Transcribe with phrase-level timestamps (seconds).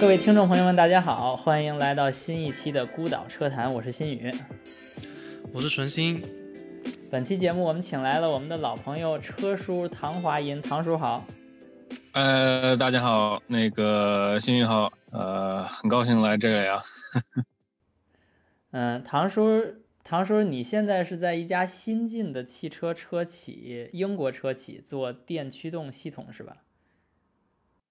[0.00, 4.32] 各位听众朋友们，大家好，欢迎来到新一期的孤岛车谈，我是新宇，
[5.52, 6.22] 我是纯心。
[7.10, 11.26] 本期节目我们请来了我们的老朋友车叔唐华银，唐叔好。
[12.12, 16.78] 呃，大家好，那个新宇好，呃，很高兴来这里啊。
[18.72, 19.62] 嗯，唐叔，
[20.10, 26.56] 唐叔，你现在是在一家新进的汽车车企，英国车企做电驱动系统是吧？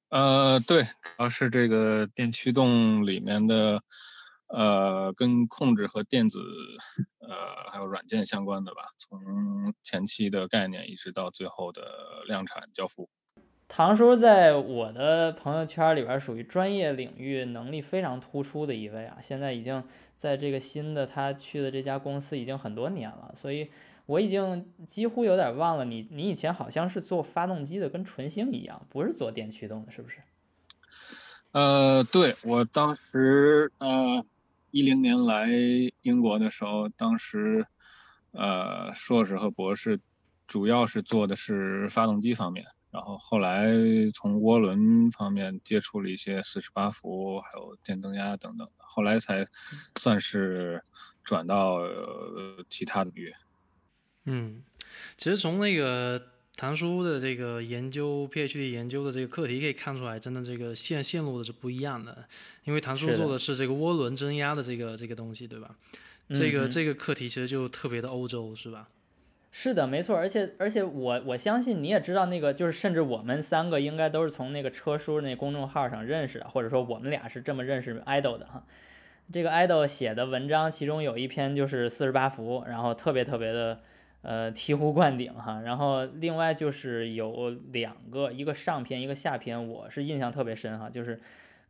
[0.10, 0.90] 呃，对，主
[1.20, 3.82] 要是这个电驱动里面的，
[4.48, 6.42] 呃，跟控制和电子，
[7.20, 13.10] 呃，还有软件相关的吧，从前期的概念一直到最后的量产交付。
[13.70, 19.82] 唐叔在我的朋友圈里边属于专业领域能力非常突出的一位啊，现在已经
[20.18, 23.70] 在这个新的他去的这家公司已经很多年了，所以。
[24.10, 30.18] 我已经几乎有点忘了你，你以前好像是做发动机的，跟纯星一样，不是做电驱动的，是不是？
[31.52, 34.26] 呃，对我当时呃
[34.72, 35.48] 一零年来
[36.02, 37.68] 英国的时候，当时
[38.32, 40.00] 呃硕士和博士
[40.48, 43.68] 主要是做的是发动机方面，然后后来
[44.14, 49.48] 从涡轮方面接触了一些四十八伏，还有电增压等等，后来才
[50.00, 50.82] 算是
[51.24, 51.80] 转到
[52.70, 53.34] 其他的领域。
[54.26, 54.64] 嗯，
[55.18, 56.20] 其实从那个
[56.56, 62.28] 唐叔的这个研究 PhD 研究的这个课题可以看出来，真的这个线线路的是不一样的。
[62.64, 65.76] 因为唐叔做的是这个涡轮增压的这个这个东西，对吧？
[66.32, 68.88] 这个这个课题其实就特别的欧洲，是吧？
[69.52, 70.16] 是的，没错。
[70.16, 78.64] 而且而且我我相信你也知道那个，就是甚至我们三个应该都是从那个车叔那公众号上认识的，或者说我们俩是这么认识 idol 的哈。
[79.32, 83.80] 这个 idol 写的文章，其中有一篇就是四十八伏，然后特别特别的。
[84.22, 91.18] 呃，醍醐灌顶哈，然后另外就是有两个，一个上篇，一个下篇，我是印象特别深哈，就是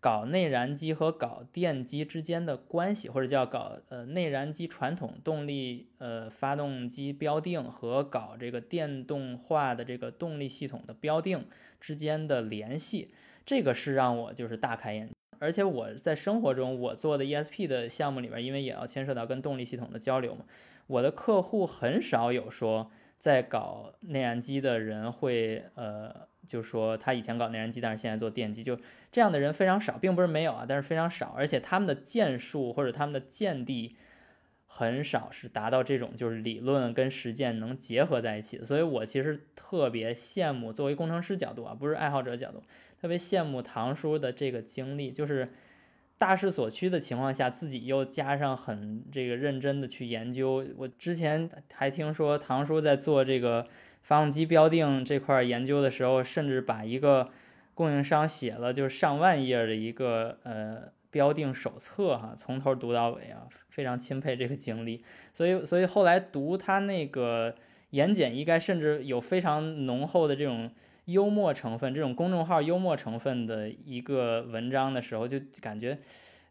[0.02, 11.46] 搞内燃机和搞电机之间的关系，或者叫搞呃内燃机传统动力呃发动机标定和搞这个电动化的这个动力系统的标定
[11.82, 13.14] 之间的联系，
[13.46, 20.46] 这个是让我就是大开眼界，而且我在生活中我做的 ESP 的项目里边，因为也要牵涉到跟动力系统的交流嘛。
[20.88, 22.90] 我的客户很少有说
[23.20, 28.78] 在搞内燃机的人会，呃，就说他以前搞内燃机，但是现在做电机，就
[29.10, 33.96] 这样的人非常少，并不是没有啊，但是非常少，而且他们的建树或者他们的见地
[34.66, 42.62] 很少是达到这种就是理论跟实践能结合在一起的，所以我其实特别羡慕，作为工程师角度啊，不是爱好者角度，
[43.00, 45.48] 特别羡慕唐叔的这个经历，就是。
[46.20, 50.66] 大势所趋的情况下，自己又加上很这个认真的去研究。
[50.76, 53.66] 我之前还听说唐叔在做这个
[54.02, 57.30] 发动机标定这块研究的时候，甚至把一个
[57.74, 65.04] 供应商写了就是上万页的一个呃标定手册哈，从头读到尾啊，非常钦佩这个经历。
[65.34, 67.56] 所以，所以后来读他那个
[67.92, 70.72] 言简意赅，甚至有非常浓厚的这种。
[71.06, 75.98] 幽默成分，这种公众号幽默成分的一个文章的时候，就感觉，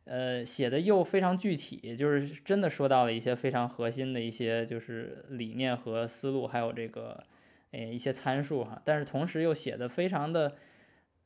[0.04, 7.22] 呃，写的又非常具体，就是真的说到了一些非常核心的一些就是理念和思路，还有这个，
[7.72, 8.80] 呃，一些参数哈。
[8.84, 10.52] 但是同时又写的非常的，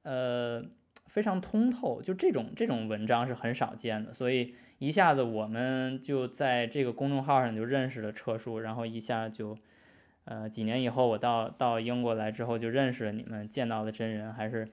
[0.03, 0.65] 呃，
[1.07, 4.13] 非常通透，就这种这种文章是很少见的。
[4.13, 9.57] 所以一下子我们就在这个公众号上就认识了车叔，然后一下就。
[10.25, 14.69] 呃，几年以后我到到英国来之后就认识了你们，见到了真人，还是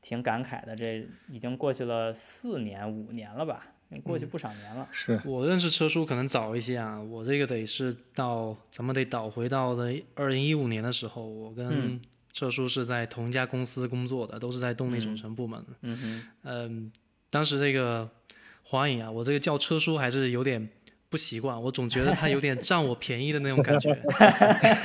[0.00, 0.76] 挺感慨的。
[0.76, 3.73] 这已经过去了四年五年了吧？
[4.02, 4.88] 过去不少年了。
[4.92, 12.00] 是我认识车叔可能早一些啊，我这个得是到咱们得倒回到的二零一五年的时候，我跟
[12.32, 15.64] 车叔是在同一家公司工作的，都是在动力总成部门。
[15.82, 16.28] 嗯哼。
[16.42, 16.92] 嗯，
[17.30, 18.08] 当时这个
[18.62, 20.68] 华影啊，我这个叫车叔还是有点。
[21.10, 23.96] 不习惯，我总觉得他有点占我便宜的那种感觉。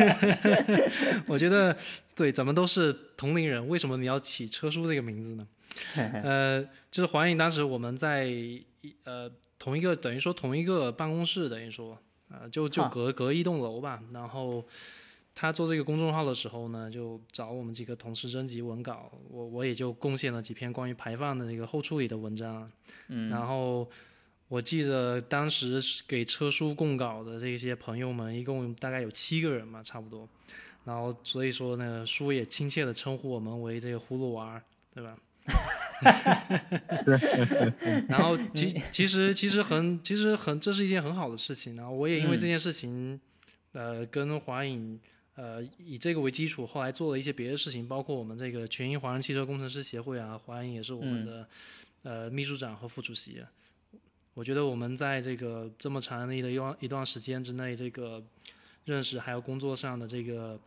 [1.25, 1.75] 我觉得，
[2.15, 5.47] 对，咱们都是同龄人，为什么你要起车叔这个名字呢？
[6.23, 8.27] 呃，就是华影当时我们在
[9.03, 11.97] 呃同一个等于说同一个办公室，等于说
[12.29, 14.01] 啊就就隔隔一栋楼吧。
[14.11, 14.65] 然后
[15.33, 22.71] 他做这个公众号的时候呢，就找我们几个同事征集文稿，我我也就贡献了几篇关于排放的那个后处理的文章。
[23.07, 23.89] 嗯，然后。
[24.49, 30.27] 我记得当时给车叔供稿的这些朋友们，一共大概有七个人嘛，差不多。
[30.85, 34.59] 然后所以说呢，叔也亲切的称呼我们为这个葫芦娃，
[34.91, 35.15] 对吧？
[38.07, 41.75] 然后其其实其实很其实很这是一件很好的事情。
[41.75, 43.19] 然后我也因为这件事情
[43.73, 44.99] 呃，跟华影
[45.35, 51.47] 呃以这个为基础，后来做了一些别的事情，包括我们这个全英华人汽车工程师协会啊，华影也是我们的
[52.03, 53.43] 呃秘书长和副主席。
[54.33, 58.23] 我觉得我们在这个这么长的一段一段时间之内，这个
[58.85, 60.59] 认识还有工作上的这个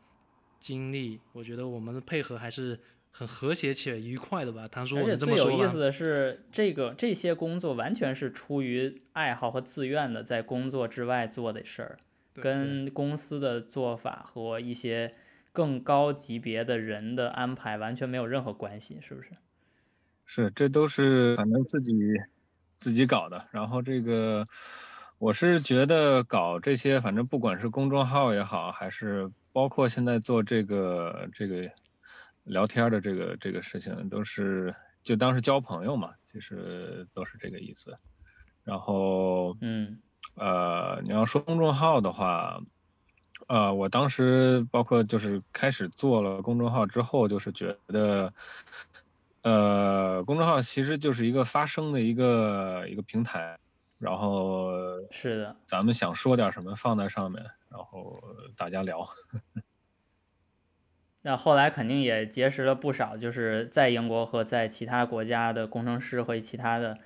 [0.60, 2.78] 经历，我觉得我们的配合还是
[3.12, 4.66] 很和谐且愉快的吧。
[4.66, 11.98] 唐叔，而且最有意思的是，这个这些工作完全是出于爱好和自愿的，在工作之外做的事儿，
[12.34, 15.14] 跟公司的做法和一些
[15.52, 19.28] 更高级别的人的安排完全没有任何关系，是不是？
[20.24, 21.94] 是，这都是反正自己。
[22.78, 24.48] 自己搞的，然后这个，
[25.18, 31.70] 我是觉得搞这些，反正不管是公众号也好，还是包括现在做这个这个
[32.44, 37.96] 聊天的这个这个事情，都是就当是交朋友嘛，其实都是这个意思。
[38.64, 39.98] 然后，嗯，
[40.34, 42.60] 呃，你要说公众号的话，
[43.48, 48.32] 呃，我当时包括就是开始做了公众号之后，就是觉得。
[49.44, 53.58] 呃，公众号其实就是一个发声的一个一个平台，
[53.98, 54.70] 然后
[55.10, 58.22] 是的，咱们想说点什么放在上面，然后
[58.56, 59.04] 大家聊。
[61.22, 66.98] 那后来肯定也结识了不少，就是在英国和在其他国家的工程师和其他的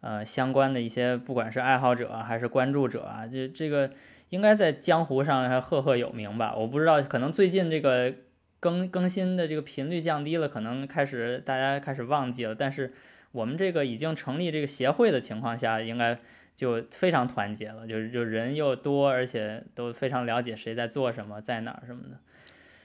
[0.00, 3.90] 呃相关的一些，不管是爱好者还是关注者啊，就这个
[4.30, 6.54] 应该在江湖上还赫赫有名吧？
[6.56, 8.14] 我不知道，可能最近这个。
[8.62, 12.54] 更更新的这个频率降低了，可能开始大家开始忘记了。
[12.54, 12.92] 但是
[13.32, 16.18] 我们这个已经成立这个协会的情况下，应该
[16.54, 22.18] 就非常团结了，就是就人又多，而且都非常了解谁在做什么，在哪儿什么的。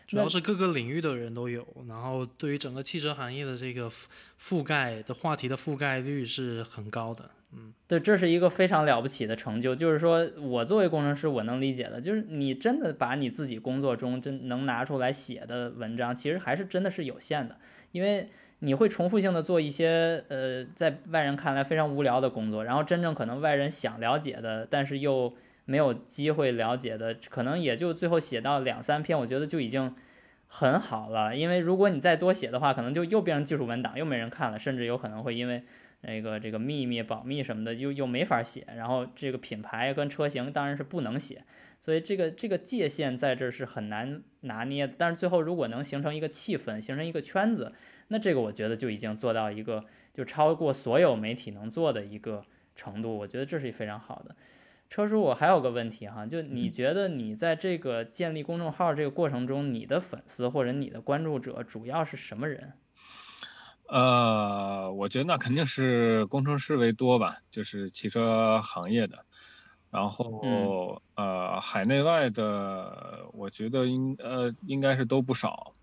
[0.08, 4.06] 主要是各个领域的人都有，然后对于整个汽车行业的这个覆
[4.40, 7.30] 覆盖的话题的覆盖率是很高的。
[7.54, 9.74] 嗯，对，这是一个非常了不起的成就。
[9.76, 17.58] 就是说我作为工程师，我能理解的，就是你真的把你自己工作中真能拿出来写的文章，其实还是真的是有限的，
[17.92, 18.30] 因为
[18.60, 25.34] 你会重复性的做一些呃，在外人看来非常无聊的工作，然后真正可能外人想了解的，但是又
[25.66, 29.94] 没有机会了解的，可能也就最后写到两三篇，我觉得就已经
[30.48, 31.36] 很好了。
[31.36, 35.64] 因为如果你再多写的话，可能就又变成技术文档，又没人看了，甚至有可能会因为。
[36.08, 41.44] 那个这个秘密保密什么的又又没法写，然后这个品牌跟车型当然是不能写，
[41.80, 44.86] 所以这个这个界限在这是很难拿捏。
[44.86, 47.74] 但是最后如果能形成一个气氛，形成一个圈子，
[48.10, 49.84] 那这个我觉得就已经做到一个
[50.14, 52.46] 就超过所有媒体能做的一个
[52.76, 53.18] 程度。
[53.18, 54.36] 我觉得这是非常好的。
[54.90, 62.74] 车叔，我还有个问题哈，就你觉得你在这个建立公众号这个过程中，你的粉丝或者你的关注者主要是什么人？
[63.88, 69.26] 呃，我觉得那肯定是工程师为多吧，就是汽车行业的，
[69.92, 75.76] 然后呃，海内外的，我觉得应呃应该是都不少。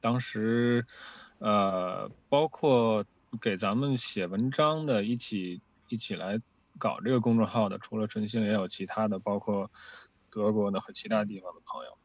[0.00, 0.86] 当时
[1.38, 3.04] 呃，包括
[3.42, 6.40] 给咱们写文章的，一起一起来
[6.78, 9.70] 搞这个公众号的，除了陈星，也有其他的，包括
[10.30, 11.98] 德国的和其他地方的朋友。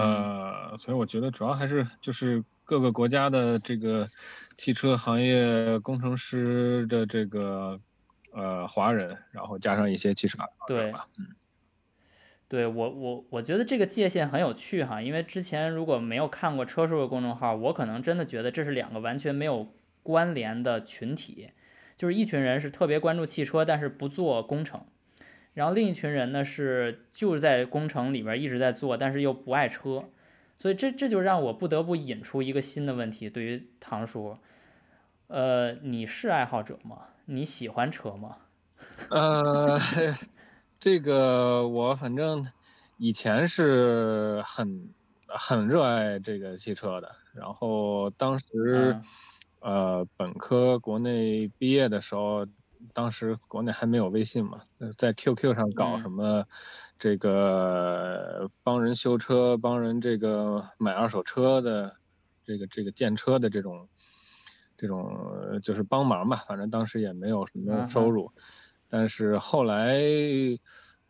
[0.00, 2.44] 呃，所以我觉得主要还是就是。
[2.64, 4.08] 各个国家的这个
[4.56, 7.78] 汽车行业工程师的这个
[8.30, 11.08] 呃华人，然后加上一些汽车对吧？
[11.18, 11.26] 嗯，
[12.48, 19.66] 对我我我觉得这个界限很有趣哈，因为之前如果没有看过车叔的公众号，我可能真的觉得这是两个完全没有
[20.02, 21.50] 关联的群体，
[22.02, 24.84] 就是一群人是特别关注汽车，但是不做工程，
[25.54, 30.06] 然后另一群人呢是就是在工程里边一直在做，但是又不爱车。
[30.58, 34.36] 所以这这就让我不得不引出一个新的问题，对于唐叔，
[35.28, 37.02] 呃，你是爱好者吗？
[37.26, 38.38] 你喜欢车吗？
[39.08, 39.78] 呃，
[40.80, 42.48] 这个我反正
[42.96, 44.90] 以前是很
[45.28, 48.98] 很热爱这个汽车的，然后当时
[49.62, 52.46] 呃本科国内毕业的时候，
[52.92, 54.60] 当时国内还没有微信嘛，
[54.98, 56.44] 在 QQ 上搞什么。
[56.98, 61.96] 这个帮人修车、帮人这个买二手车的，
[62.44, 63.88] 这个这个建车的这种，
[64.76, 66.36] 这种就是帮忙嘛。
[66.46, 68.30] 反正当时也没有什么收入，
[68.88, 70.00] 但是后来，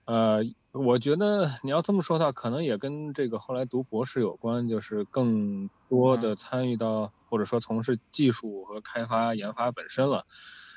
[0.07, 0.43] 呃，
[0.73, 10.25] 我觉得你要这么说的话，可能也跟这个后来读博士有关，就是更多的参与到或者说从事技术和开发研发本身了，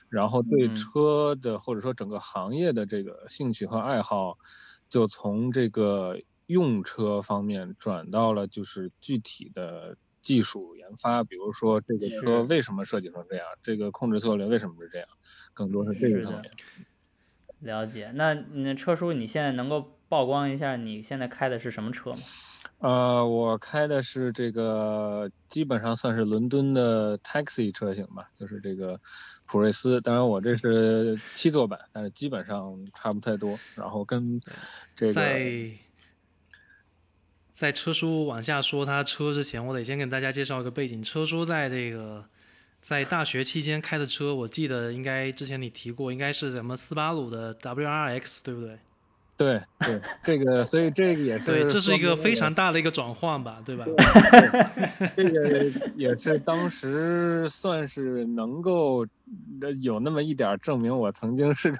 [0.10, 4.38] 然后对车的或者说整个行业的这个兴趣和爱好。
[4.90, 15.08] 就从这个用车方面转到了就是具体的技术研发，比如说这个车为什么设计成这样，这个控制策略为什么是这样，
[15.54, 16.52] 更多是这个方面。
[17.65, 18.12] 了解。
[18.13, 22.19] 那那车叔，你现在能够曝光一下你现在开的是什么车吗？
[22.79, 29.00] 呃，我开的是这个，基本上算是伦敦的 taxi 车型吧，就是这个
[29.45, 30.00] 普锐斯。
[30.01, 33.57] 当然，我这是七座版，但是基本上差不太多。
[33.75, 34.39] 然后跟
[34.95, 35.72] 这个在
[37.50, 41.01] 在车叔往下说他车之前，我得先给大家介绍一个背景。
[41.01, 42.25] 车叔在这个
[42.88, 48.77] 在大学期间开的车，我记得应该之前你提过，应该是咱们斯巴鲁的 WRX，对不对？
[49.36, 53.86] 对对，这个所以这个也是对，这是一个非常大的一个转换吧，对吧？
[55.18, 59.04] 这个也是当时算是能够
[59.62, 61.77] 呃有那么一点儿证明我曾经是个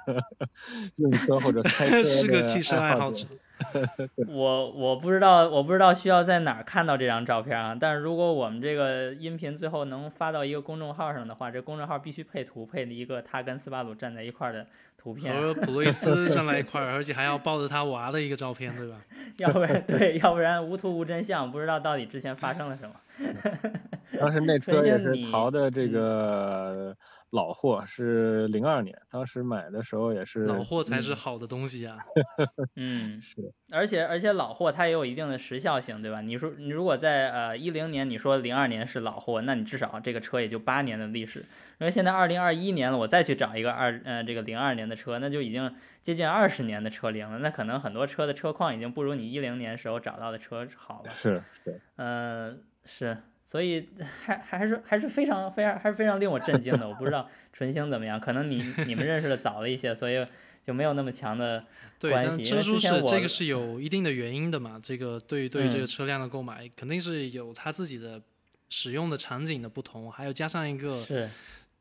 [0.96, 3.26] 用车或者开车是个汽车爱好者者。。
[4.28, 7.76] 我我不知道，我不知道需要在哪儿看到这张照片啊。
[7.78, 14.66] 但是如果我们这个音频最后能发到一个公众号上的话，这公众号必须配图，配一个他跟斯巴鲁站在一块儿的
[14.98, 18.96] 图片，和普锐斯站在一块儿，而且还要抱着他娃的一个照片，对吧？
[19.38, 22.94] 要不然对，要不然无图无真相，不知道到底之前发生了什么。
[24.20, 26.96] 当时那车也是你淘的这嗯个
[27.30, 31.98] 老货，是零二年，当时买的时候也是老货才是嗯好的东西啊。
[32.76, 33.34] 嗯，是
[33.70, 36.20] 而且而且老货它也有一定的时效性，对吧？
[36.20, 41.40] 你说你如果在呃一零年，你说零二年是老货，那你至少这个车也就八年的历史。
[41.78, 47.38] 因为现在二零二一年了，我再去找一个二呃这个零二年的车，那就已经接近二十年的车龄了。
[47.40, 51.10] 那可能很多车的车况已经不如你一零年时候找到的车好了。
[51.10, 53.88] 是是，嗯，是，所以
[54.24, 56.86] 还还是还是非常非常还是非常令我震惊的。
[56.86, 60.26] 我不知道纯星怎么样，可能你你们认识的早了一些，所以
[60.64, 61.64] 就没有那么强的
[61.98, 64.80] 对，关系车叔是这个是有一定的原因的嘛。
[64.82, 68.20] 这个对于对于这嗯个车辆的购买，肯定是有他自己的
[68.68, 71.30] 使用的场景的不同，还有加上一个是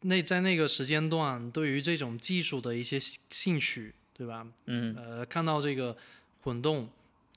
[0.02, 4.46] 那在那个时间段对于这种技术的一些兴兴趣，对吧？
[4.68, 5.98] 嗯呃，看到这个
[6.42, 6.88] 混动，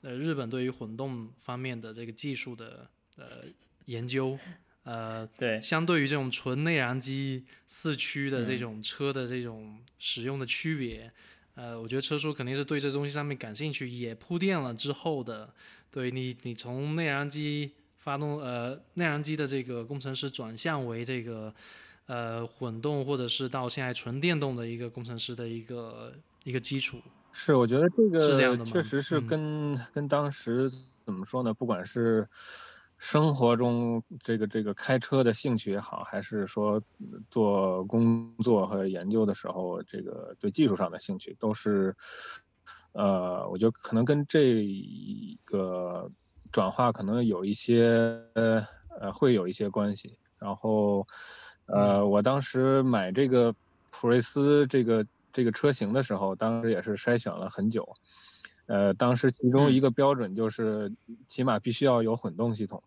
[0.03, 3.25] 呃，日本对于混动方面的这个技术的呃
[3.89, 4.37] 研究，
[4.85, 11.11] 呃，对相对于这种纯内燃机四驱的这嗯种车的这种使用的区别，
[11.55, 15.53] 呃，我觉得车叔肯定是对这东西上面感兴趣，也铺垫了之后的，
[15.91, 21.53] 对你你从内燃机发动呃内燃机的这个工程师转向为这个
[22.05, 26.13] 呃混动或者是到现在纯电动的一个工程师的一个
[26.45, 27.01] 一个基础。
[27.31, 30.71] 是，我觉得这是这样的吗个确实是嗯跟、跟当时
[31.05, 31.53] 怎么说呢？
[31.53, 32.27] 不管是
[32.99, 41.95] 生活中这个这个开车的兴趣也好，还是说呃做工作和研究的时候，这个对技术上的兴趣，都是
[42.91, 44.65] 呃，我觉得可能跟这
[45.45, 46.11] 个
[46.51, 48.67] 转化可能有一些呃
[49.13, 50.17] 会有一些关系。
[50.37, 51.07] 然后
[51.67, 53.55] 呃，我当时买这个
[53.91, 57.87] 普锐斯这个这个车型的时候，当时也是筛选了很久。
[58.67, 60.93] 呃，当时其中一个标准就是，
[61.27, 62.83] 起码必须要有混动系统，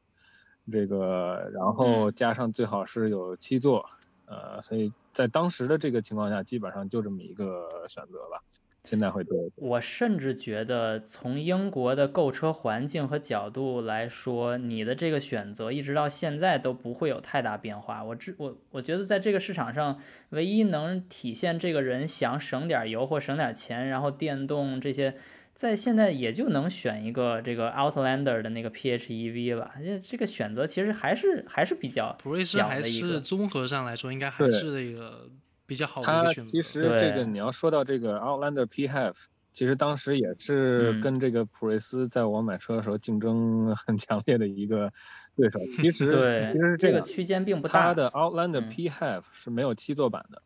[0.71, 3.85] 这个然后加上最好是有七座，
[4.26, 8.42] 呃，所以在当时的这个情况下，基本上就这么一个选择吧。
[8.85, 9.37] 现在会多。
[9.54, 18.02] 我甚至觉得，从英国的购车环境和角度来说，你的这个选择一直到现在都不会有太大变化。
[18.02, 20.00] 我知我我觉得在这个市场上，
[20.31, 25.14] 唯一能体现这个人想省点油或省点钱，然后电动这些，
[25.54, 29.71] 在现在也就能选一个这个 Outlander 的那个 PHEV 了。
[29.85, 35.30] 这这个选择其实还是还是比较普锐斯还小的一个是综合上来说，应该还是一个
[35.66, 36.50] 比较好的一它个选择。
[36.50, 39.14] 其实这个你要说到这个 Outlander PHEV，
[39.52, 44.90] 其实当时也是嗯跟这个普锐斯在我买车的时候竞争 很强烈的一个
[45.37, 45.61] 对手。
[45.76, 47.88] 其实对其实，这个区间并不大。
[47.88, 50.42] 它的 Outlander 嗯 PHEV 是没有七座版的。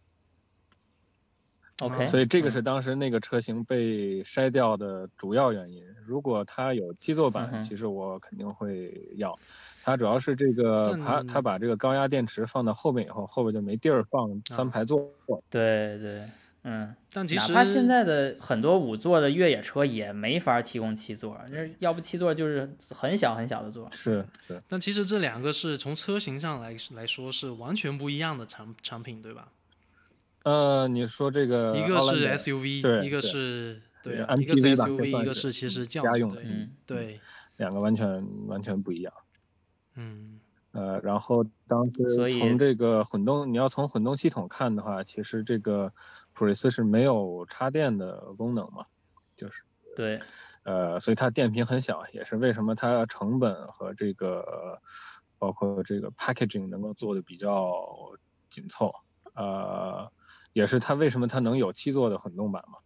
[1.80, 5.84] OK，所以这个嗯是当时那个车型被筛掉的主要原因。
[6.06, 9.38] 如果它有七座版，其实我肯定会要。
[9.84, 14.98] 它主要是这个它它把这个高压电池放到后面以后，后面就没地儿放三啊排座。
[15.50, 16.22] 对对，
[16.62, 16.94] 嗯。
[17.12, 23.88] 但其实哪怕现在的很多五座的越野车也没法提供七座，那要不七座就是很小很小的座。
[23.92, 29.48] 是是，但其实这两个是从车型上来来说是完全不一样的产产品，对吧？
[30.46, 37.20] 呃，你说这个一个是 SUV，对一个是对一个是 SUV，一个是其实轿家用的嗯对，
[37.56, 39.12] 两个完全完全不一样。
[39.96, 40.38] 嗯，
[40.70, 45.92] 呃，然后当时从这个混动，你要从混动系统看的话，其实这个
[46.32, 48.84] 普锐斯是没有插电的功能嘛，
[49.34, 49.64] 就是
[49.96, 50.20] 对，
[50.62, 54.80] 呃，所以它电瓶很小，也是为什么它成本和这个
[55.38, 57.74] 包括这个 packaging 能够做的比较
[58.48, 58.92] 紧凑，
[59.34, 60.08] 呃，
[60.56, 62.78] 也是它为什么它能有七座的混动版嘛。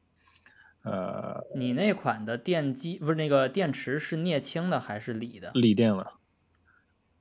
[0.83, 6.15] 呃，你那款的电机不是那个电池是镍氢的还是锂的锂电了。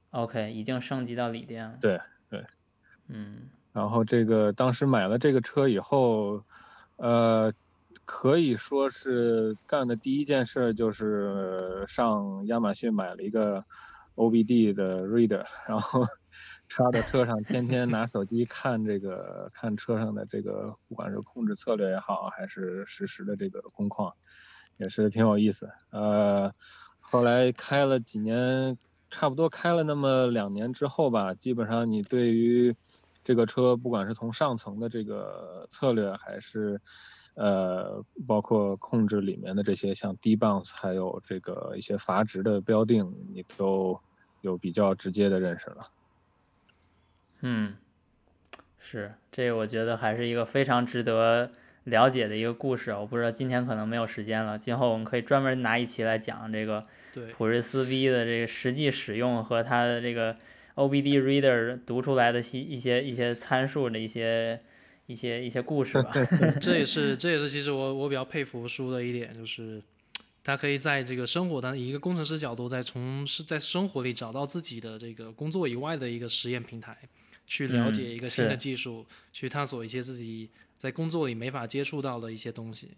[0.10, 1.78] ？OK，已经升级到锂电了。
[1.80, 2.02] 对
[2.32, 2.44] 对，
[3.10, 6.44] 嗯然后这个当时买了这个车以后，
[6.96, 7.54] 呃，
[8.04, 13.64] 可以说是干的第一件事儿就是上亚马逊买了一个
[14.16, 16.04] OBD 的 Reader，然后
[16.70, 24.14] 插到车上，天天拿手机看这个看车上的这个，不管是控制策略也好，还是实时的这个工况，
[24.78, 25.68] 也是挺有意思。
[25.90, 26.52] 呃，
[27.00, 28.78] 后来开了几年，
[29.10, 32.74] 差不多开了那么两年之后吧，基本上你对于
[33.24, 36.80] 这个车，不管是从上层的这个策略，还是
[37.34, 44.00] 呃，包括控制里面的这些像低 bounce，还有这个一些阀值的标定，你都
[44.42, 45.80] 有比较直接的认识了。
[47.42, 47.76] 嗯，
[48.80, 51.52] 是这个，我觉得还是一个非常值得
[51.86, 52.92] 了解的一个故事。
[52.92, 60.36] 我不知道今天可能没有时间了，今后我们可以专门拿一期来讲这个对，普锐斯 V 的这个实际使用和它的这个
[60.76, 64.60] OBD Reader 读出来的一一些一些参数的一些
[65.08, 66.12] 一些一些故事吧。
[66.60, 69.82] 这也是这也是其实我我比较佩服书的一点，就是
[70.44, 76.98] 他可以在这个生活当以一个工程师角度，在从是在生活里找到自己的这个工作以外的一个实验平台，
[77.50, 79.04] 去了解嗯一个新的技术，
[79.34, 82.92] 去探索一些自己在工作里没法接触到的一些东西。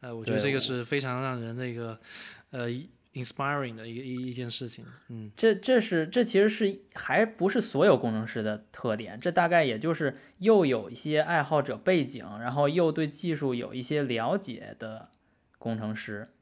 [0.00, 1.98] 呃，我觉得这个是非常让人这个
[2.50, 2.68] 呃
[3.14, 4.84] inspiring 的一个一一件事情。
[5.08, 15.08] 嗯，这这是这其实是还不是所有工程师的特点，这大概也就是又有一些爱好者背景，然后又对技术有一些了解的
[15.58, 16.35] 工程师，嗯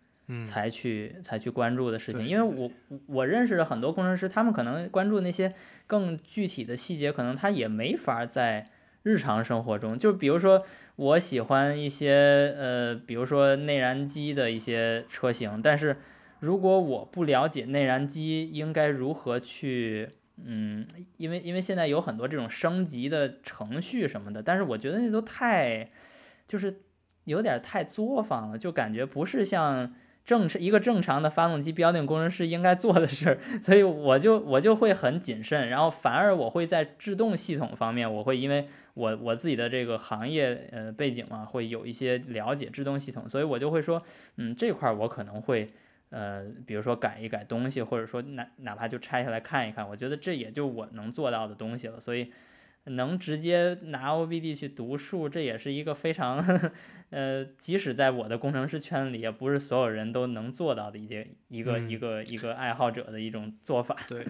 [0.44, 2.26] 才去才去关注的事情。
[2.26, 2.70] 因为我
[3.06, 5.52] 我认识的很多工程师，他们可能关注那些
[5.86, 8.70] 更具体的细节，可能他也没法在
[9.02, 10.64] 日常生活中，就比如说
[10.96, 15.96] 我喜欢一些呃，比如说内燃机的一些车型，但是
[16.40, 20.08] 如果我不了解内燃机应该如何去，
[20.42, 20.86] 嗯，
[21.18, 25.90] 因为因为现在有很多这种升级的程序什么的，但是我觉得那都太，
[26.48, 26.80] 就是
[27.24, 44.02] 有点太作坊了，就感觉不是像正是一个正常的发动机标定工程师应该做的事儿， 所以我就我就会很谨慎，然后反而我会在制动系统方面，我会因为我我自己的这个行业呃背景嘛，会有一些了解制动系统，所以我就会说，
[44.36, 45.70] 嗯，这块儿我可能会。
[46.10, 51.98] 呃，比如说改一改东西，或者说哪哪怕就拆下来看一看，我觉得这也就我能做到的东西了。
[51.98, 52.30] 所以
[52.84, 56.38] 能直接拿 OBD 去读数，这也是一个非常，
[57.10, 63.96] 呃，即使在我的工程师圈里，也不是所有人都能做到的一件一个、嗯一个一个爱好者的一种做法。
[64.08, 64.26] 对。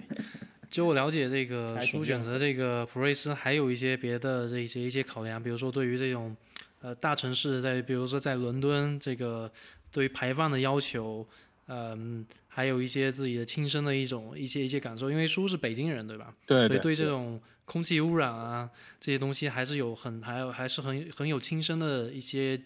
[0.70, 6.34] 就我了解，这个还挺书选择这个普锐斯还有一些别的这些一些考量，比如说对于这种
[6.80, 9.50] 呃大城市在，比如说在伦敦这个
[9.92, 11.24] 对于排放的要求，
[11.68, 16.34] 嗯，还有一些自己的亲身的一种一些一些感受，因为叔是北京人，对吧？
[16.44, 22.60] 对所以对这种空气污染啊这些东西还是有很还有还是很很有亲身的一些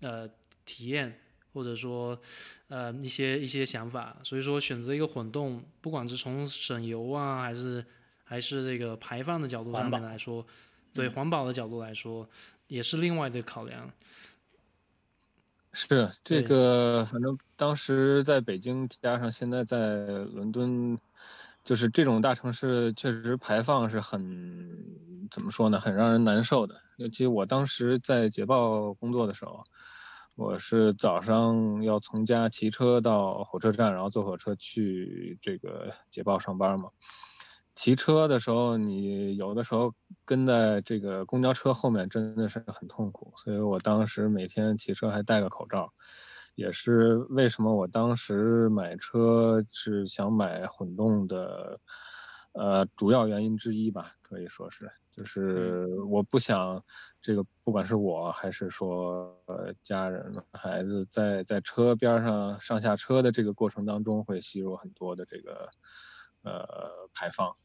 [0.00, 0.28] 呃
[0.64, 1.20] 体验，
[1.52, 2.20] 或者说
[2.68, 4.16] 呃一些一些想法。
[4.22, 7.84] 所以说选择一个混动，不管是从省油啊，还是
[8.24, 10.46] 还是这个排放的角度上面来说，
[10.92, 12.28] 对环保的角度来说，
[12.66, 13.90] 也是另外的考量。
[15.74, 20.98] 是这个，反正当时在北京，加上现在在伦敦，
[21.64, 26.74] 就是这种大城市，确实排放是很怎么说呢，很让人难受的。
[26.96, 29.64] 尤其我当时在捷豹工作的时候，
[30.34, 36.90] 我是早上要从家骑车到火车站，然后坐火车去这个捷豹上班嘛。
[37.74, 39.94] 骑车的时候，你有的时候
[40.26, 45.92] 跟在这个公交车后面真的是很痛苦，所以我当时每天骑车还戴个口罩，
[46.54, 51.80] 也是为什么我当时买车是想买混动的，
[52.52, 56.82] 呃，主要原因之一吧，可以说是，就是我不想
[57.20, 65.70] 这个不管是我还是说呃家人孩子在在车边上上下车的这个过程当中会吸入很多的这个
[66.42, 67.56] 呃排放。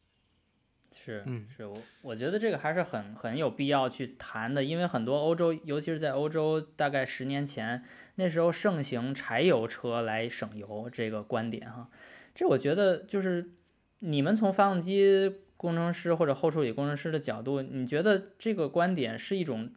[1.06, 7.84] 是，嗯是我我觉得这个还是很很有必要去谈的，因为很多欧洲，尤其是在欧洲，大概十年前
[8.16, 11.90] 那时候盛行柴油车来省油这个观点哈，
[12.36, 13.52] 这我觉得就是
[14.00, 19.70] 你们从发动机工程师或者后处理工程师的角度，你觉得这个观点是一种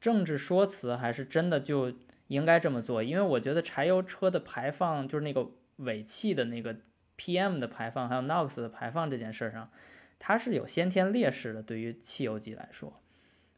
[0.00, 1.92] 政治说辞，还是真的就
[2.28, 3.02] 应该这么做？
[3.02, 6.76] 因为我觉得柴油车的排放，就是那个尾气的那个
[7.18, 9.68] PM 的排放，还有 NOx 的排放这件事儿上。
[10.18, 13.00] 它是有先天劣势的，对于汽油机来说，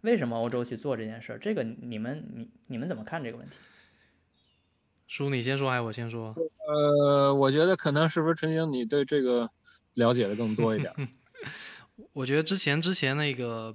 [0.02, 1.38] 为什么欧洲去做这件事儿？
[1.38, 3.56] 这个你们你你们怎么看这个问题？
[5.06, 6.34] 叔，你先说还是我先说？
[6.68, 9.50] 呃，我觉得可能是不是陈星，你对这个
[9.94, 10.92] 了解的更多一点？
[12.12, 13.74] 我觉得之前之前那个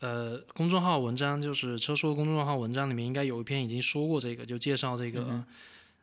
[0.00, 5.44] 呃公众号文章，就是车叔公众号文章里面应该有一篇已经说过这个，就介绍这个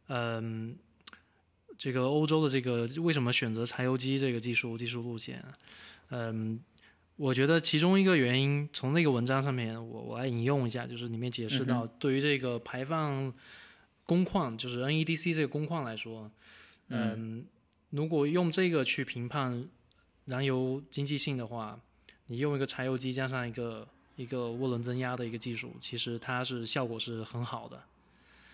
[0.07, 0.77] 嗯、
[1.77, 5.43] 这个欧洲的这个为什么选择柴油机这个技术技术路线。
[6.09, 6.59] 嗯，
[7.15, 13.33] 我觉得其中一个原因，从那个文章上面，我我来引用一下，就是里面解释到，对于这个排放
[14.05, 16.31] 工况，就是 NEDC 这个工况来说，
[16.87, 17.45] 嗯，
[17.89, 19.67] 如果用这个去评判
[20.25, 21.79] 燃油经济性的话，
[22.27, 27.83] 你用一个柴油机加上一个一个涡轮增压的一个技术，其实它是效果是很好的。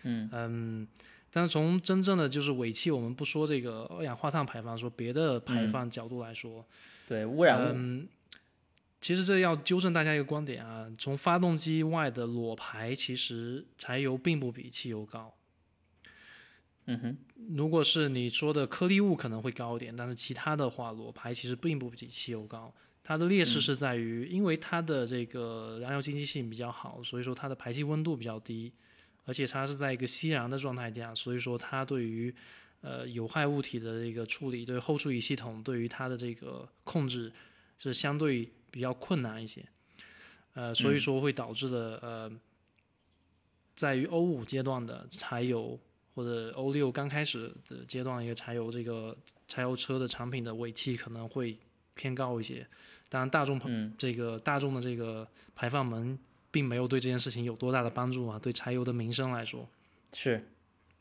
[0.03, 0.29] 嗯。
[0.31, 0.87] 嗯，
[1.31, 6.65] 但是从真正的就是尾气，我们不说这个二氧化碳排放，说别的排放角度来说，
[7.07, 8.07] 对污染物，嗯，
[8.99, 15.33] 其实这要纠正大家一个观点啊，从发动机外的裸排，其实柴油并不比汽油高。
[16.87, 17.17] 嗯哼，
[17.55, 22.73] 如果是你说的颗粒物可能会高一点，但是其他的话，裸排其实并不比汽油高。
[23.03, 28.73] 它的劣势是在于，因为它的这个燃油经济性比较好，所以说它的排气温度比较低，
[29.25, 32.33] 而且它是在一个吸燃的状态下，所以说它对于
[32.85, 37.33] 呃有害物体的这个处理，对后处理系统对于它的这个控制
[37.79, 39.65] 是相对比较困难一些。
[40.53, 42.31] 呃，所以说会导致的呃，
[43.75, 45.79] 在于欧五阶段的柴油
[46.13, 49.17] 或者欧六刚开始的阶段，一个柴油这个
[49.47, 51.57] 柴油车的产品的尾气可能会
[51.95, 52.65] 偏高一些。
[53.09, 56.17] 当然，大众嗯这个大众的这个排放门
[56.51, 58.39] 并没有对这件事情有多大的帮助啊。
[58.39, 59.67] 对柴油的名声来说，
[60.13, 60.41] 是，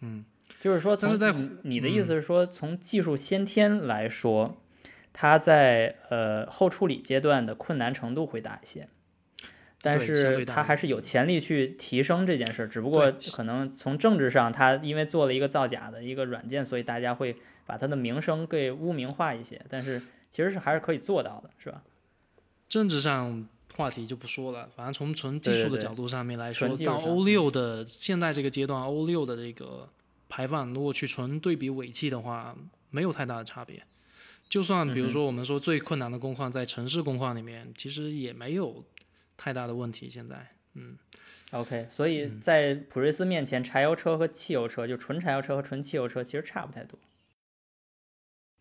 [0.00, 0.24] 嗯，
[0.60, 4.60] 就是说从，但是在你你的意思是说，从技术先天来说，
[5.12, 8.88] 它在呃后处理阶段的困难程度会大一些，
[9.82, 21.82] 但是它还是有潜力去提升这件事儿，只不过可能从政治上，它因为做了一个造假的一个软件，所以大家会把它的名声给污名化一些，但是其实是还是可以做到的，是吧？
[22.66, 29.88] 政治上话题就不说了，反正从纯技术的角度上面来说，到 O 六的现在这个阶段，，O 六的这个
[30.34, 32.56] 排放，如果去纯对比尾气的话，
[32.90, 33.80] 没有太大的差别。
[34.48, 38.84] 就算比如说我们说最困难的工况在城市工况里面，其实也没有
[39.36, 40.10] 太大的问题。
[40.10, 40.98] 现在，嗯
[41.52, 46.98] ，OK，所以在普锐斯面前，柴油车和汽油车，就纯柴油车和纯汽油车其实差不太多。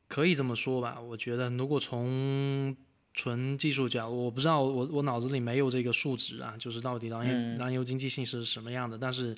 [0.07, 1.01] 可以这么说吧。
[1.01, 2.77] 我觉得如果从
[3.15, 9.35] 纯技术角度，我不知道我我脑子里没有这个数值啊，就是到底燃油、嗯燃油经济性是什么样的，但是。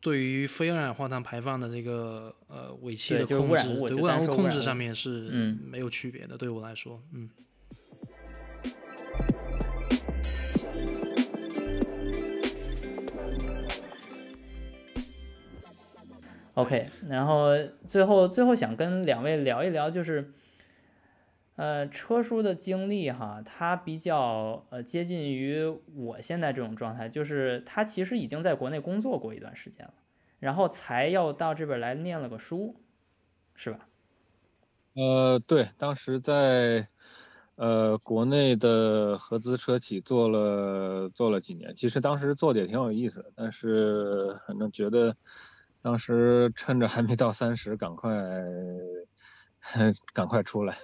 [0.00, 6.38] 对于非二氧化碳排放的这个呃尾气的控制，对污染物控制上面是嗯没有区别的。
[6.38, 7.28] 对我来说，嗯
[16.54, 17.50] ，OK，然后
[17.86, 20.32] 最后最后想跟两位聊一聊，就是，
[21.58, 25.66] 呃，车叔的经历哈，他比较呃接近于
[25.96, 29.94] 我现在这种状态，就是他其实已经在国内工作过一段时间了，
[30.38, 32.76] 然后才要到这边来念了个书，
[33.56, 33.88] 是吧？
[34.94, 36.86] 呃，对，当时在
[37.56, 45.16] 呃国内的合资车企做了做了几年，其实当时做的也挺有意思的，但是反正觉得
[45.82, 48.12] 当时趁着还没到三十，赶快
[50.14, 50.74] 赶快出来。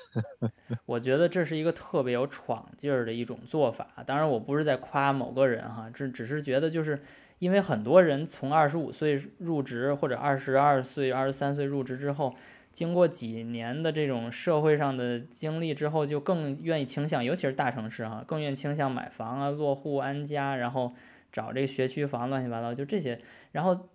[0.85, 3.89] 我觉得这是一个特别有闯劲儿的一种做法。
[4.05, 7.01] 当然，我不是在夸某个人哈，这只是觉得就是
[7.39, 12.35] 因为很多人从二十五岁入职或者二十二岁、二十三岁入职之后，
[12.73, 20.93] 经过几年的这种社会上的经历之后，就更愿意倾向，尤其是大城市哈，更愿意倾向买房啊、落户安家，然后
[21.33, 23.21] 找这个学区房，乱七八糟，就这些，
[23.53, 23.89] 然后。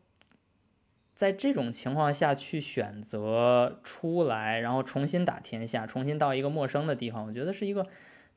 [1.19, 7.86] 在这种情况下去选择出来，然后重新打天下，重新到一个陌生的地方，我觉得是一个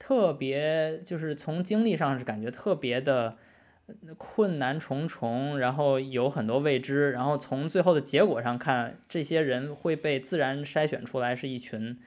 [0.01, 3.37] 特别，就是从经历上是感觉特别的
[3.87, 12.01] 呃困难重重，然后有很多未知，然后从最后的结果上看，这些人会被自然筛选出来，是一群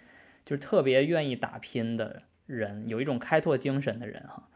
[0.44, 4.50] 就是特别愿意打拼的人，有一种开拓精神的人哈。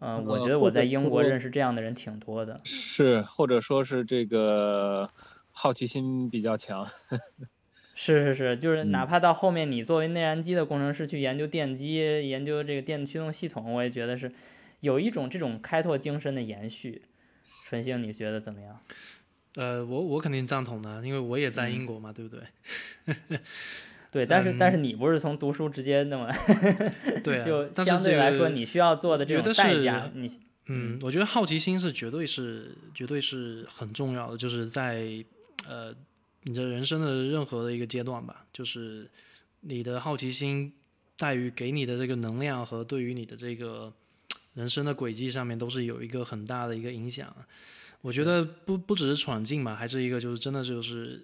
[0.00, 2.60] 嗯、我呃觉得我在英国认识这样的人挺多的。
[2.64, 5.10] 是，或者说是这个
[5.62, 6.88] 好奇心比较强。
[7.94, 11.96] 是是是，就是哪嗯怕到后面你作为内燃机的工程师去研究电机、
[12.26, 14.32] 研究这个电驱动系统，我也觉得是
[14.80, 17.02] 有一种这种开拓精神的延续。
[17.66, 18.80] 纯星，你觉得怎么样？
[19.56, 23.38] 呃，我我肯定赞同的，因为我也在嗯英国嘛，对不对？
[24.10, 26.26] 对，但是、但是嗯你不是从读书直接那么，
[27.22, 35.02] 对啊，就但是这相对来说你需要做的这种代价，你嗯，我觉得好奇心是绝对是绝对是很重要的，就是在
[35.66, 35.94] 呃
[36.42, 39.08] 你的人生的任何的一个阶段吧，就是
[39.60, 40.72] 你的好奇心
[41.16, 43.92] 带于给你的这个能量和对于你的这个
[44.54, 47.34] 人生的轨迹上面都是有一个很大的一个影响。
[48.00, 51.22] 我觉得不不只是闯进吧，还是一个就是真的就是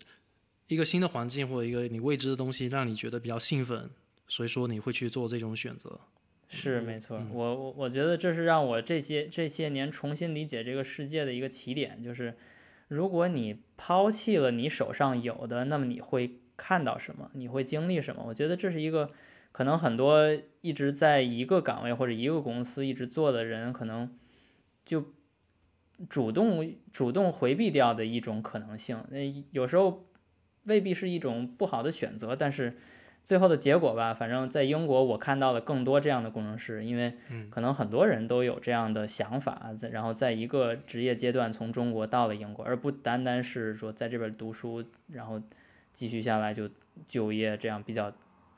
[0.69, 3.89] 一个新的环境或者一个你未知的东西，让你觉得比较兴奋，
[4.29, 5.99] 所以说你会去做这种选择。
[6.49, 12.37] 是没错，我我我觉得这是让我这些这些年重新理解这个世界的一个起点，就是
[12.89, 17.31] 如果你抛弃了你手上有的，那么你会看到什么？
[17.35, 18.23] 你会经历什么？
[18.27, 19.11] 我觉得这是一个
[19.53, 24.17] 可能很多一直在一个岗位或者一个公司一直做的人，可能
[24.85, 25.13] 就
[26.09, 29.05] 主动主动回避掉的一种可能性。
[29.11, 29.19] 那
[29.51, 30.07] 有时候
[30.65, 32.77] 未必是一种不好的选择，但是。
[33.27, 37.13] 最后的结果吧，反正在英国我看到了更多这样的工程师，因为
[37.51, 45.43] 可能很多人都有这样的想法，在然后在一个职业阶段从中国到了英国，而不单单是说在这边读书，然后
[45.93, 46.71] 继续下来就
[47.09, 48.13] 就业这样比较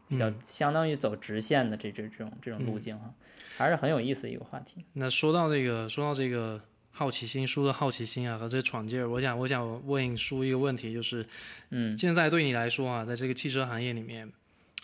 [0.07, 3.15] 比较相当于走直线的这这这种这种路径哈，
[3.57, 4.85] 还是很有意思一个话题。
[4.93, 11.27] 那说到这个说到这个好奇心，书的好奇心啊和这闯劲儿，我想我想问书一个问题，就是
[11.71, 14.31] 嗯，现在对你来说啊，在这个汽车行业里面。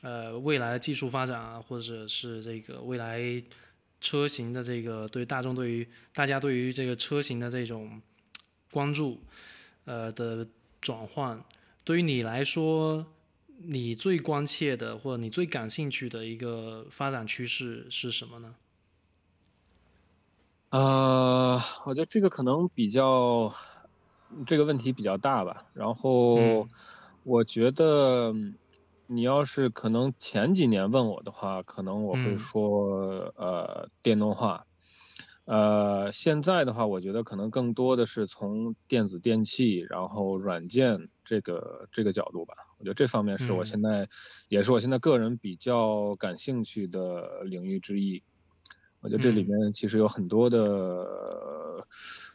[0.03, 3.43] 呃，未来的技术发展啊，或者是这个未来
[4.03, 8.03] 车型的这个对大众对于大家对于这个车型的这种
[8.71, 9.19] 关注，
[9.87, 10.47] 呃的
[10.79, 11.43] 转换，
[11.85, 13.07] 对于你来说，
[13.57, 18.55] 你最关切的或者你最感兴趣的一个发展趋势是什么呢？
[20.69, 23.51] 呃，我觉得这个可能比较
[24.47, 25.65] 这个问题比较大吧。
[25.73, 26.69] 然后
[27.23, 28.35] 我觉得。
[29.07, 34.67] 你要是可能前几年问我的话，可能我会说呃电动化，
[35.45, 42.55] 呃现在的话，我觉得可能更多的是从电子电器，然后软件这个这个角度吧。
[42.79, 44.09] 我觉得这方面是我现在
[44.49, 48.23] 也是我现在个人比较感兴趣的领域之一。
[49.01, 51.87] 我觉得这里面其实有很多的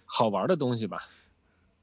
[0.06, 1.00] 好玩的东西吧。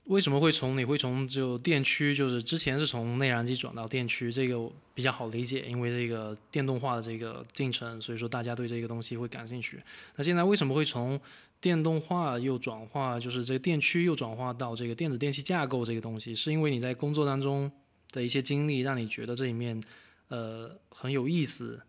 [0.07, 9.83] 为什么会从你会从就电驱，就是之前是从内燃机转到电驱，这个比较好理解，因为这个电动化的这个进程，所以说大家对这个东西会感兴趣。
[10.15, 11.21] 那现在为什么会从
[11.61, 16.33] 电动化又转化，就是这个电驱又转化到这个电子电器架构这个东西？
[16.33, 17.71] 是因为你在工作当中
[18.13, 19.83] 的一些经历，让你觉得这里面
[20.29, 21.83] 呃很有意思，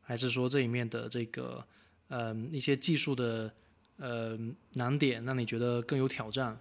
[0.00, 1.62] 还是说这里面的这个
[2.08, 3.52] 呃一些技术的
[3.98, 4.38] 呃
[4.72, 6.58] 难点让你觉得更有挑战？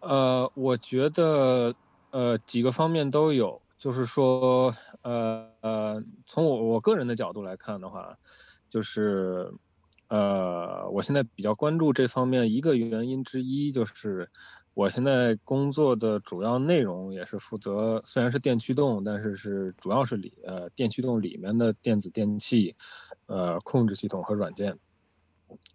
[0.00, 1.74] 呃，我觉得
[2.10, 8.16] 呃几个方面都有，就是说呃呃，从我我个人的角度来看的话，
[8.70, 9.52] 就是
[10.08, 14.30] 呃我现在比较关注这方面一个原因之一，就是
[14.72, 22.76] 我现在工作的主要内容也是负责，虽然是电驱动，但是是主要是里呃电驱动里面的电子电器，
[23.26, 24.78] 呃控制系统和软件，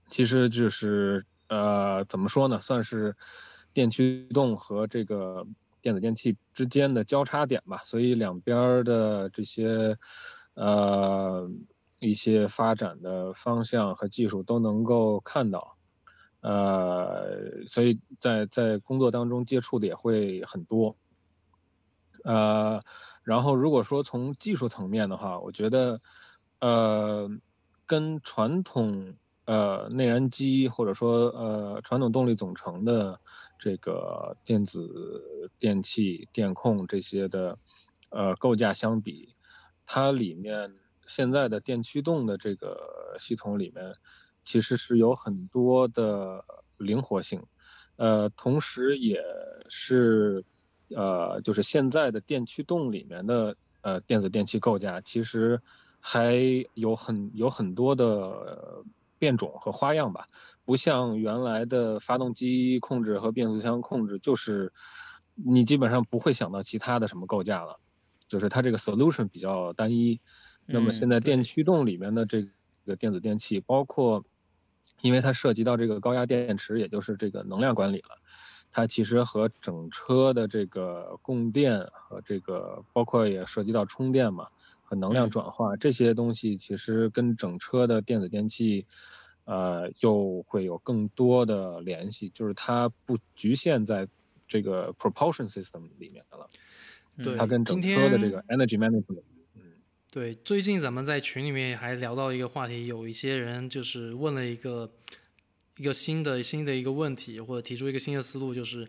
[0.09, 3.17] 其实就是呃怎么说呢，算是。
[3.73, 5.45] 电驱动和这个
[5.81, 9.97] 电子电器之间的交叉点吧，所以两边的这些
[10.53, 11.49] 呃
[11.99, 15.75] 一些发展的方向和技术都能够看到，
[16.41, 20.95] 呃，所以在在工作当中接触的也会很多，
[22.23, 22.81] 呃，
[23.23, 25.99] 然后如果说从技术层面的话，我觉得
[26.61, 27.27] 呃
[27.85, 33.19] 跟传统呃内燃机或者说呃传统动力总成的。
[33.63, 37.57] 这个电子电器、电控这些的，
[38.09, 39.37] 呃，构架相比，
[39.85, 40.73] 它里面
[41.07, 43.95] 现在的电驱动的这个系统里面，
[44.43, 46.43] 其实是有很多的
[46.75, 47.41] 灵活性，
[47.95, 49.23] 呃，同时也
[49.69, 50.43] 是，
[50.89, 55.61] 呃，就是现在的电驱动里面的呃电子电器构架，其实
[56.01, 56.35] 还
[56.73, 58.83] 有很有很多的
[59.17, 60.27] 变种和花样吧。
[60.65, 64.71] 不像原来的发动机控制和变速箱控制，就是
[65.35, 67.79] 你基本上不会想到其他的什么构架了，
[68.29, 70.21] 就是它这个 solution 比较单一。
[70.65, 72.47] 那么现在电驱动里面的这
[72.85, 74.23] 个电子电器，包括
[75.01, 78.17] 因为它涉及到这个高压电池，也就是这个能量管理了，
[78.71, 84.47] 它其实和整车的这个供电和这个包括也涉及到充电嘛
[84.81, 88.87] 和能量转化这些东西，其实跟整车的电子电器。
[89.45, 94.07] 呃，又会有更多的联系，就是它不局限在
[94.47, 96.49] 这个 propulsion system 里面了，
[97.23, 99.23] 对，它跟整车的这个 energy management，
[99.55, 99.61] 嗯，
[100.11, 104.89] 对，最近咱们在群里面还聊到一个话题，有一些人就是问了一个
[105.77, 108.87] 一个新的新的一个问题，或者提出一个新的思路，就是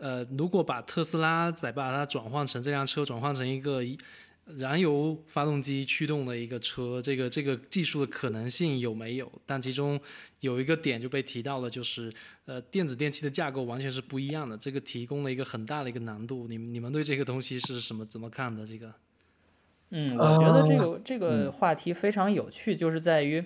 [0.00, 3.82] 呃，如果把特斯拉再把它转换成这辆车转换成一个
[4.56, 9.30] 燃油发动机驱动的一个车，这个这个技术的可能性有没有？
[9.44, 10.00] 但其中
[10.40, 12.12] 有一个点就被提到了，就是
[12.46, 16.46] 呃，电子电器的架构完全是不一样的，这个提供了一个很大的一个难度。
[16.48, 18.66] 你你们对这个东西是什么怎么看的？
[18.66, 18.94] 这个？
[19.90, 23.44] 嗯，我觉得这个这个话题非常有趣，就是在于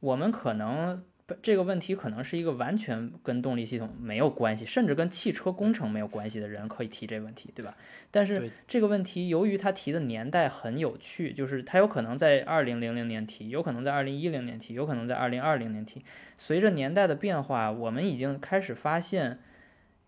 [0.00, 1.02] 我们可能。
[1.40, 7.74] 这个问题可能是一个完全跟动力系统没有关系，甚至跟汽车工程没有关系的人可以提这个问题，对吧？
[8.10, 16.04] 但是这个问题由于他提的年代很有趣，就是他有可能在二零零零年提，有可能在二零一零年提，有可能在二零二零年提。
[16.36, 19.38] 随着年代的变化，我们已经开始发现，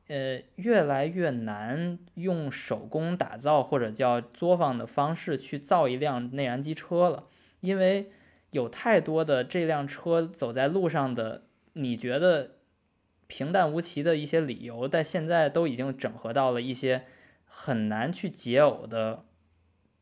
[0.08, 7.24] 呃，越来越难用手工打造或者叫作坊的方式去造一辆内燃机车了，
[7.60, 8.10] 因为。
[8.54, 12.52] 有太多的这辆车走在路上的，你觉得
[13.26, 17.02] 平淡无奇的一些理由，但现在都已经整合到了一些
[17.46, 19.24] 很难去解耦的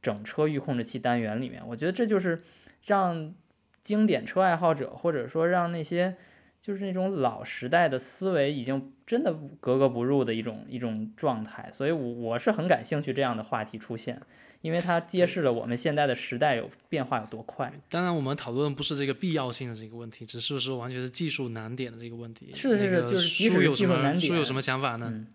[0.03, 1.67] 整车域控制器单元里面。
[1.69, 2.43] 我觉得这就是
[2.85, 3.35] 让
[3.83, 6.19] 经典车爱好者，或者说让那些
[6.61, 11.71] 就是那种老时代的思维已经真的格格不入的一种一种状态。
[11.73, 14.21] 所以，我我是很感兴趣这样的话题出现。
[14.63, 17.71] 因为它揭示了我们现在的时代有变化有多快。
[17.91, 22.51] 当然，我们讨论不是这个必要性的这个问题，只是说完全是技术难点的这个问题。
[22.55, 23.51] 是是是，就是技
[23.85, 24.21] 术难点。
[24.21, 25.27] 书有什么想法呢？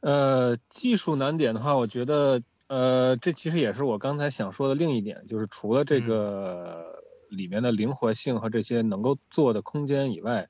[0.00, 10.48] 呃，技术难点的话，我觉得，呃，这其实也是我刚才想说的另一点，就是除了这个里面的灵活性和这些能够做的空间以外。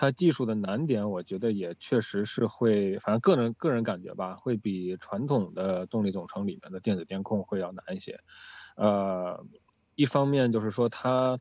[0.00, 8.18] 它技术的难点，我觉得也确实是会，反正个人个人感觉吧，会比传统的动力总成里面的电子电控会要难一些。
[8.76, 9.44] 呃，
[9.96, 11.38] 一方面就是说它，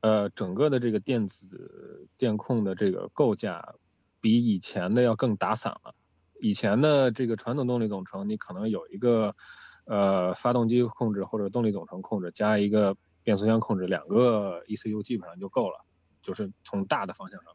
[0.00, 3.76] 呃，整个的这个电子电控的这个构架
[4.20, 5.94] 比以前的要更打散了。
[6.40, 9.36] 以前的这个传统动力总成，你可能有一个
[9.84, 15.86] 呃发动机控制或者动力总成控制加一个变速箱控制，两个 ECU 基本上就够了，
[16.22, 17.54] 就是从大的方向上。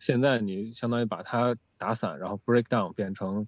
[0.00, 3.46] 现在你相当于把它打散，然后 break down 变成，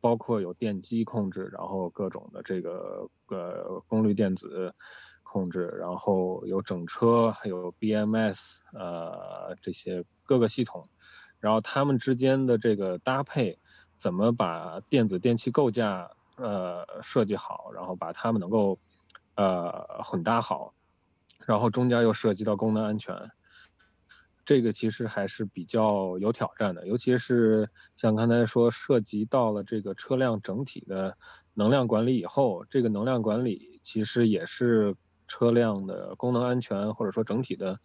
[0.00, 4.72] 包括有电机控制，然后各种的这个呃功率电子
[5.24, 8.38] 控制，然后有整车，还有 BMS
[8.72, 10.88] 呃这些各个系统，
[11.40, 13.58] 然后它们之间的这个搭配，
[13.96, 18.78] 怎么把电子电器构架呃设计好，然后把它们能够
[19.34, 20.72] 呃混搭好，
[21.46, 23.28] 然后中间又涉及到功能安全。
[24.48, 31.18] 这个其实还是比较有挑战的，尤其是像刚才说涉及到了这个车辆整体的
[31.52, 37.78] 能量管理以后，这个能量管理其实也是车辆的功能安全或者说整体的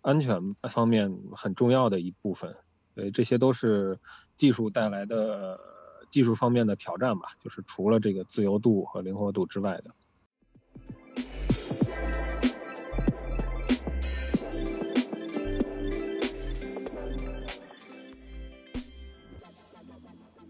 [0.00, 2.52] 安全方面很重要的一部分。
[2.96, 4.00] 所以这些都是
[4.36, 5.60] 技术带来的
[6.10, 9.94] 技术方面的挑战吧，就是除了这个自由度和灵活度之外的。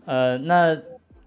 [0.08, 0.74] 呃，那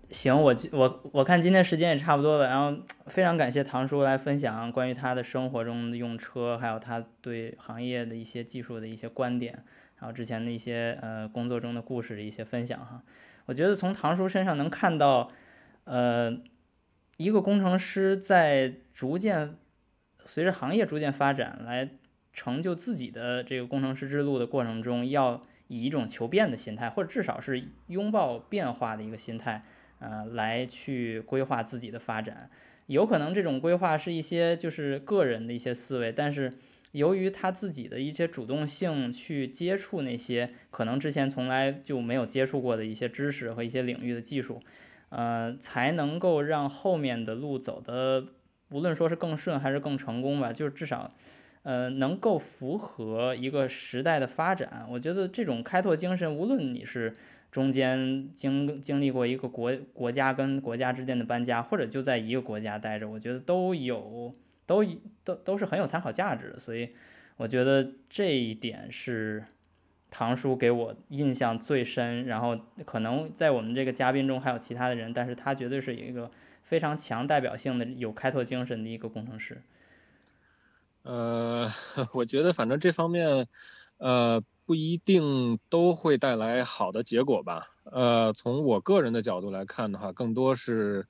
[0.10, 9.64] 行，我我我看今天时间也差不多了，然后非常感谢唐叔来分享关于他的生活中的用车，还有他对行业的一些技术的一些观点，
[9.94, 13.04] 还有之前的一些呃工作中的故事的一些分享哈。
[13.46, 15.32] 我觉得从唐叔身上能看到，
[15.84, 16.36] 呃，
[17.18, 19.58] 一个工程师在逐渐
[20.26, 21.88] 随着行业逐渐发展来
[22.34, 25.44] 成就自己的这个工程师之路的过程中要。
[25.72, 29.64] 以一种求变的心态，或者至少是拥抱变化的一个心态，
[30.00, 32.50] 呃，来去规划自己的发展。
[32.88, 36.52] 有可能这种规划是一些就是个人的一些思维，但是
[36.92, 44.62] 由于他自己的一些主动性去接触那些可能之前从来就没有接触过的一些知识和一些领域的技术，
[45.08, 48.26] 呃，才能够让后面的路走的，
[48.72, 51.10] 无论说是更顺还是更成功吧，就是至少。
[51.64, 57.14] 呃，能够符合一个时代的发展，我觉得这种开拓精神，无论你是
[57.52, 64.34] 中间经经历过一个国国家跟国家之间的搬家，或者就在一个国家待着，我觉得都有
[64.66, 64.84] 都
[65.24, 66.60] 都都是很有参考价值的。
[66.60, 66.90] 所以
[67.38, 69.44] 我觉得这一点是
[70.10, 72.26] 唐叔给我印象最深。
[72.26, 76.32] 然后可能在我们这个嘉宾中还有其他的人，但是他绝对是一个
[76.64, 79.62] 非常强代表性的、有开拓精神的一个工程师。
[81.04, 81.68] 呃，
[82.14, 83.48] 我觉得反正这方面，
[83.98, 87.68] 呃，不一定都会带来好的结果吧。
[87.84, 91.08] 呃，从我个人的角度来看的话，更多是，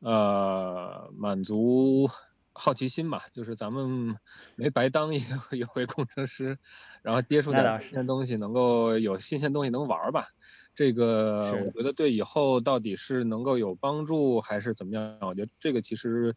[0.00, 2.08] 呃，满足
[2.54, 4.16] 好奇心吧，就是咱们
[4.54, 5.18] 没白当一
[5.52, 6.58] 一回工程师，
[7.02, 10.28] 然后接触点新鲜东西，能够有新鲜东西能玩吧。
[10.74, 15.18] 这个我觉得对以后到底是能够有帮助还是怎么样？
[15.22, 16.34] 我觉得这个其实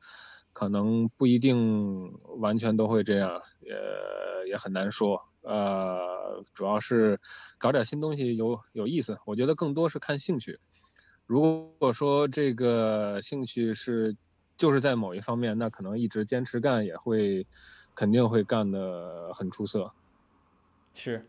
[0.54, 3.76] 可能不一定完全都会这样，也
[4.50, 5.22] 也很难说。
[5.42, 7.20] 呃，主要是
[7.58, 10.60] 搞点新东西有有意思，我觉得更多是看兴趣。
[11.26, 14.16] 如果说这个兴趣是。
[14.60, 17.48] 就是在某一方面，那可能一直坚持干也会，
[17.96, 19.90] 肯定会干的很出色。
[20.94, 21.26] 是，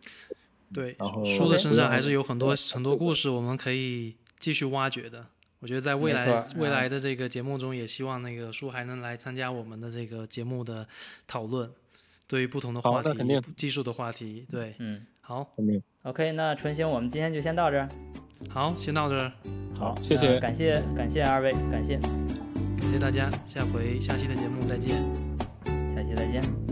[0.74, 0.96] 对。
[0.98, 5.28] 然后书的身上还是有很多很多故事，我们可以继续挖掘的。
[5.60, 10.86] 我觉得在未来未来的这个节目中，也希望那个书还能来参加我们的这个节目的
[11.26, 11.70] 讨论，
[12.26, 13.10] 对于不同的话题、
[13.56, 14.46] 技术的话题。
[14.50, 15.82] 对，嗯，好，肯定。
[16.02, 17.88] OK，那纯星，我们今天就先到这儿。
[18.48, 19.30] 好，先到这儿。
[19.78, 21.98] 好，谢谢，感谢感谢二位，感谢。
[21.98, 25.02] 感谢大家，下回下期的节目再见，
[25.94, 26.69] 下期再见。